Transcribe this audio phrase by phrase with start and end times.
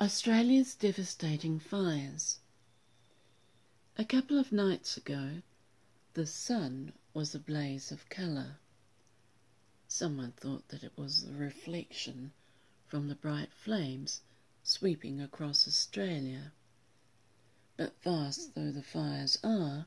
[0.00, 2.38] Australia's devastating fires.
[3.98, 5.42] A couple of nights ago,
[6.14, 8.56] the sun was a blaze of colour.
[9.88, 12.32] Someone thought that it was the reflection
[12.86, 14.22] from the bright flames
[14.62, 16.54] sweeping across Australia.
[17.76, 19.84] But vast though the fires are,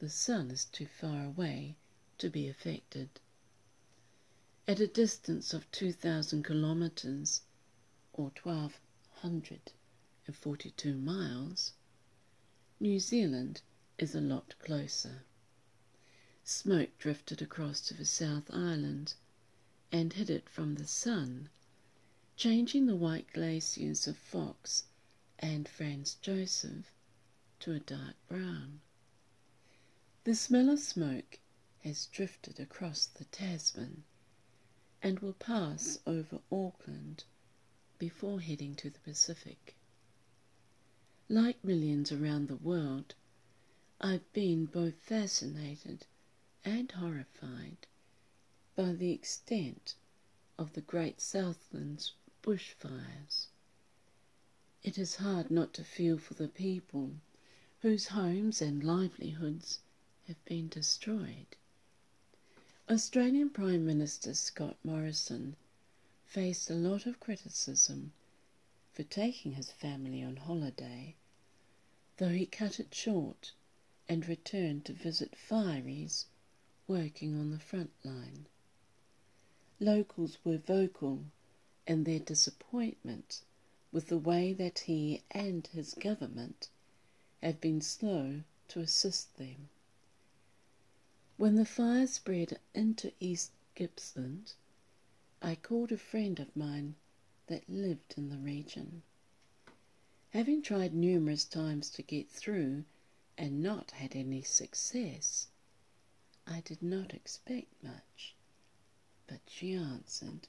[0.00, 1.76] the sun is too far away
[2.18, 3.08] to be affected.
[4.68, 7.40] At a distance of 2,000 kilometres,
[8.12, 8.78] or 12
[9.24, 11.72] 142 miles,
[12.78, 13.62] New Zealand
[13.96, 15.24] is a lot closer.
[16.42, 19.14] Smoke drifted across to the South Island
[19.90, 21.48] and hid it from the sun,
[22.36, 24.84] changing the white glaciers of Fox
[25.38, 26.94] and Franz Josef
[27.60, 28.82] to a dark brown.
[30.24, 31.38] The smell of smoke
[31.80, 34.04] has drifted across the Tasman
[35.00, 37.24] and will pass over Auckland
[37.98, 39.76] before heading to the Pacific.
[41.28, 43.14] Like millions around the world,
[44.00, 46.06] I've been both fascinated
[46.64, 47.86] and horrified
[48.76, 49.94] by the extent
[50.58, 53.46] of the Great Southlands bushfires.
[54.82, 57.12] It is hard not to feel for the people
[57.80, 59.80] whose homes and livelihoods
[60.26, 61.56] have been destroyed.
[62.90, 65.56] Australian Prime Minister Scott Morrison
[66.34, 68.12] faced a lot of criticism
[68.92, 71.14] for taking his family on holiday,
[72.16, 73.52] though he cut it short
[74.08, 76.24] and returned to visit fireys
[76.88, 78.46] working on the front line.
[79.78, 81.24] Locals were vocal
[81.86, 83.42] in their disappointment
[83.92, 86.68] with the way that he and his government
[87.44, 89.68] have been slow to assist them.
[91.36, 94.54] When the fire spread into East Gippsland,
[95.46, 96.94] I called a friend of mine
[97.48, 99.02] that lived in the region.
[100.30, 102.86] Having tried numerous times to get through
[103.36, 105.48] and not had any success,
[106.46, 108.34] I did not expect much.
[109.26, 110.48] But she answered,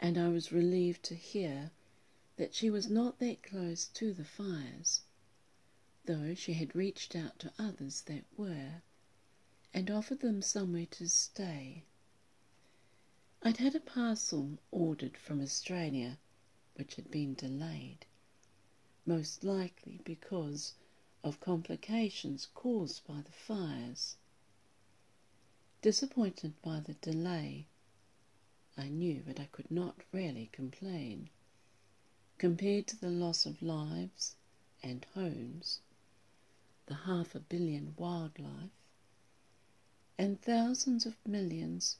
[0.00, 1.70] and I was relieved to hear
[2.36, 5.02] that she was not that close to the fires,
[6.06, 8.80] though she had reached out to others that were,
[9.74, 11.84] and offered them somewhere to stay.
[13.42, 16.18] I'd had a parcel ordered from Australia
[16.76, 18.06] which had been delayed,
[19.04, 20.72] most likely because
[21.22, 24.16] of complications caused by the fires.
[25.82, 27.66] Disappointed by the delay,
[28.74, 31.28] I knew that I could not really complain.
[32.38, 34.36] Compared to the loss of lives
[34.82, 35.80] and homes,
[36.86, 38.70] the half a billion wildlife,
[40.16, 41.98] and thousands of millions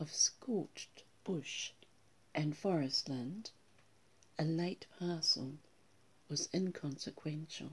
[0.00, 1.72] of scorched bush
[2.34, 3.50] and forest land,
[4.38, 5.52] a late parcel
[6.28, 7.70] was inconsequential.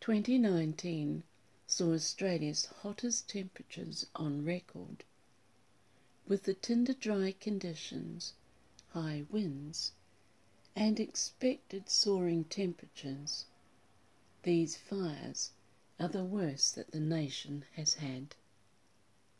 [0.00, 1.22] 2019
[1.66, 5.02] saw Australia's hottest temperatures on record,
[6.28, 8.34] with the tinder dry conditions,
[8.90, 9.92] high winds,
[10.76, 13.46] and expected soaring temperatures.
[14.42, 15.52] These fires
[15.98, 18.34] are the worst that the nation has had.